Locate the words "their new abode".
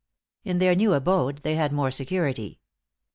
0.57-1.41